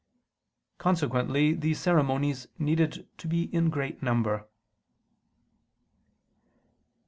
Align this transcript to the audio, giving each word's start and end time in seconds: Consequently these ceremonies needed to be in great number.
Consequently 0.79 1.53
these 1.53 1.79
ceremonies 1.79 2.47
needed 2.57 3.07
to 3.19 3.27
be 3.27 3.43
in 3.53 3.69
great 3.69 4.01
number. 4.01 4.47